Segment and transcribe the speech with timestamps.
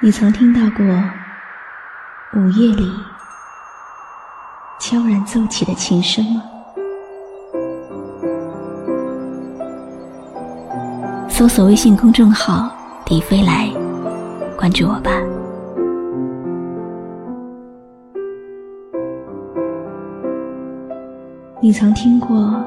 [0.00, 0.84] 你曾听到过
[2.34, 2.92] 午夜里
[4.78, 6.42] 悄然奏起的琴声吗？
[11.28, 12.70] 搜索微信公众号
[13.06, 13.70] “迪飞来”，
[14.58, 15.10] 关注我吧。
[21.62, 22.62] 你曾听过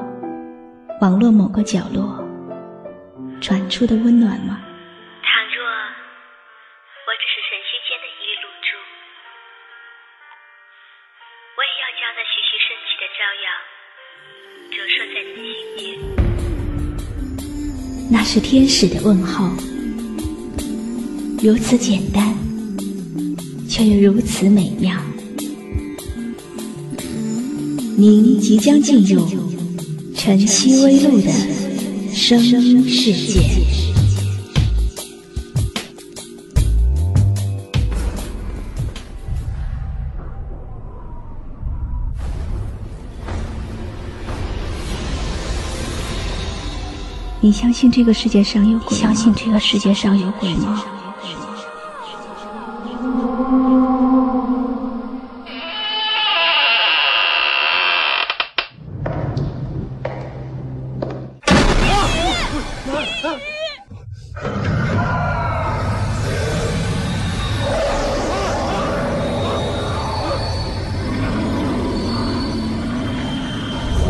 [1.00, 2.18] 网络某个角落
[3.40, 4.58] 传出的温暖吗？
[18.30, 19.48] 是天使的问候，
[21.42, 22.36] 如此简单，
[23.66, 24.94] 却又如此美妙。
[27.96, 29.26] 您即将进入
[30.14, 31.32] 晨曦微露的
[32.12, 33.87] 声音世界。
[47.40, 48.98] 你相信这个世界上有鬼？
[48.98, 50.82] 相信这个世界上有鬼吗？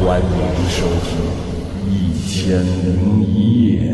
[0.00, 1.47] 欢迎收听。
[2.48, 3.92] 千零一夜，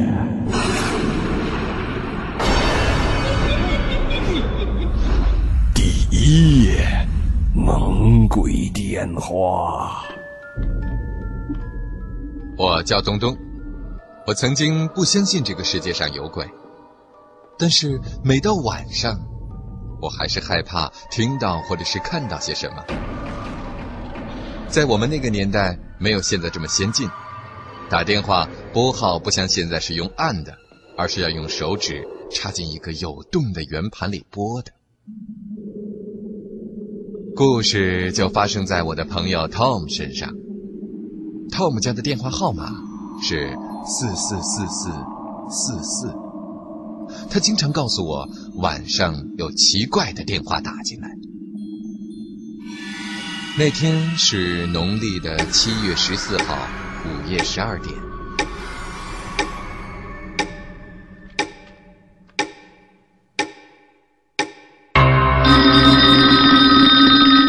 [5.75, 7.09] 第一夜，
[7.53, 10.05] 猛鬼电话。
[12.57, 13.37] 我叫东东，
[14.25, 16.49] 我曾经不相信这个世界上有鬼，
[17.59, 19.19] 但是每到晚上，
[20.01, 22.85] 我还是害怕听到或者是看到些什么。
[24.69, 27.11] 在我们那个年代，没有现在这么先进。
[27.91, 30.57] 打电话拨号不像现在是用按的，
[30.97, 34.73] 而是要用手指插进一个有洞的圆盘里拨的。
[37.37, 40.33] 故事就发生在我的朋友 Tom 身上。
[41.51, 42.73] Tom 家的电话号码
[43.23, 43.57] 是
[43.87, 44.91] 四四四四
[45.51, 46.15] 四四，
[47.31, 51.11] 他经常告诉我晚上有奇怪的电话打进来。
[53.57, 56.84] 那天是农历的七月十四号。
[57.05, 57.95] 午夜十二点，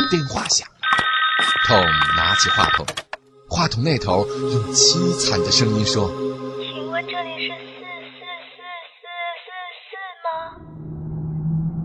[0.10, 0.68] 电话响。
[1.68, 2.86] Tom 拿起话筒，
[3.50, 6.10] 话筒那头用凄惨的声音说
[6.62, 7.56] ：“请问这里是四
[8.20, 8.22] 四
[8.56, 8.62] 四
[9.42, 9.50] 四四
[9.90, 9.96] 四
[10.26, 10.30] 吗？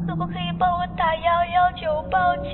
[0.09, 2.51] 可不可以帮我打幺幺九报警？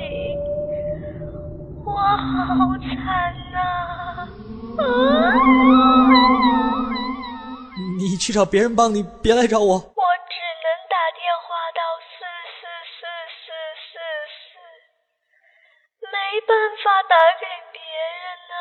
[1.85, 4.29] 我好惨呐！”
[7.99, 9.75] 你去找别人帮你，别来找我。
[9.75, 12.15] 我只能打电话到四
[12.57, 12.61] 四
[12.97, 13.01] 四
[13.43, 13.49] 四
[13.93, 13.97] 四
[14.37, 14.49] 四，
[16.13, 16.17] 没
[16.47, 16.51] 办
[16.83, 17.81] 法打给别
[18.23, 18.59] 人啊。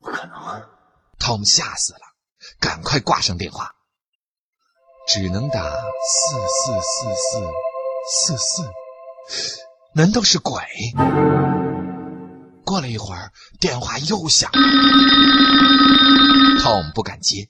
[0.00, 0.34] 不可能
[1.18, 2.00] ！Tom 吓死了，
[2.60, 3.74] 赶快挂上电话。
[5.06, 9.62] 只能打四四四四四四，
[9.94, 10.62] 难道是鬼？
[12.68, 14.58] 过了一会儿，电话又响了
[16.60, 17.48] ，Tom 不敢接，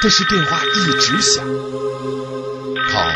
[0.00, 3.14] 但是电话一直响，Tom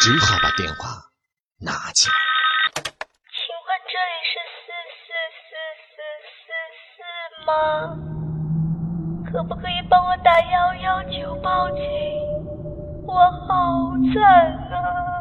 [0.00, 1.10] 只好把电话
[1.58, 2.14] 拿起来。
[3.36, 4.72] 请问这里是四
[5.04, 5.12] 四
[5.44, 5.52] 四
[5.92, 6.00] 四
[6.40, 6.56] 四
[6.96, 6.98] 四
[7.44, 7.52] 吗？
[9.30, 11.84] 可不可以帮我打幺幺九报警？
[13.06, 13.12] 我
[13.46, 14.24] 好惨
[14.72, 15.19] 啊！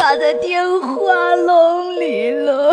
[0.00, 2.72] 卡在电话笼里了。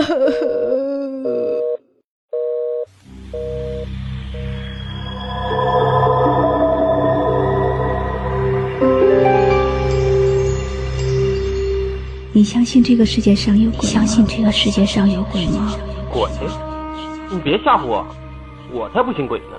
[12.32, 13.82] 你相信这个世界上有鬼？
[13.82, 15.76] 相信这个世界上有鬼吗？
[16.09, 16.22] 鬼？
[17.30, 18.08] 你别吓唬我，
[18.72, 19.58] 我才不信鬼呢。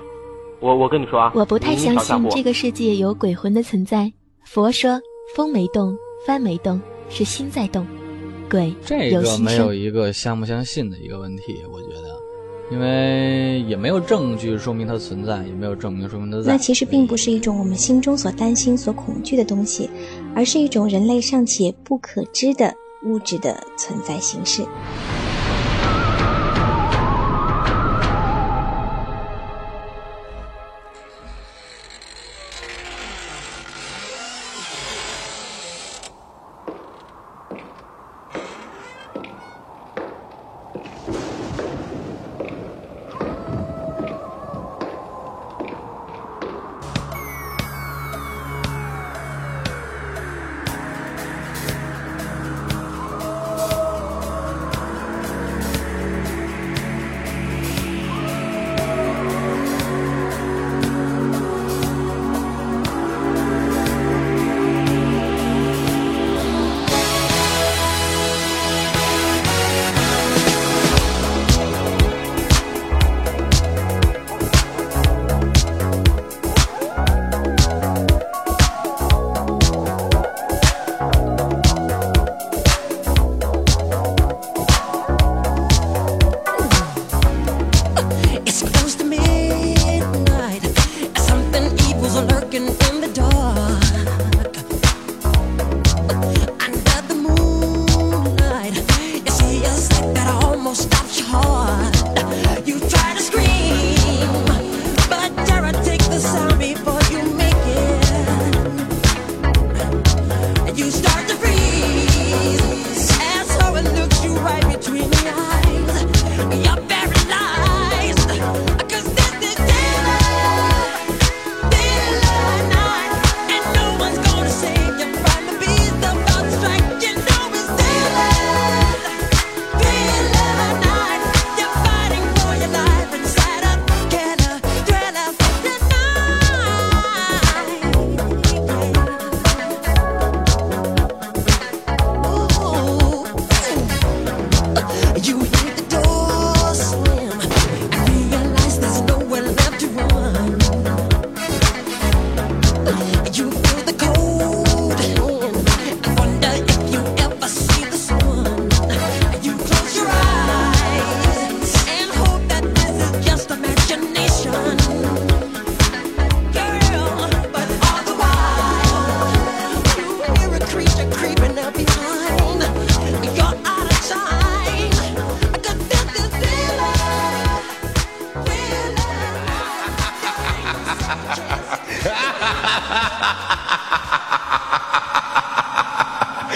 [0.59, 4.11] 我我跟你说啊，我不太相信这个世界有鬼魂的存在。
[4.43, 4.99] 佛说，
[5.35, 5.95] 风没动。
[6.27, 7.85] 帆没动，是心在动。
[8.49, 12.19] 鬼这个没有一个相不相信的一个问题，我觉得，
[12.71, 16.53] 因为也没有证据说明它存在，也没有证明说明它在。
[16.53, 19.87] 那其实并不是一种我们心中所担心、所恐惧的东西，
[20.35, 22.73] 而是一种人类尚且不可知的
[23.03, 24.63] 物质的存在形式。